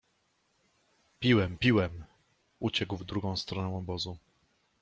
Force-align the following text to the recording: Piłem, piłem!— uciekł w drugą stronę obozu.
Piłem, 1.19 1.57
piłem!— 1.57 2.03
uciekł 2.59 2.97
w 2.97 3.03
drugą 3.05 3.35
stronę 3.37 3.75
obozu. 3.77 4.17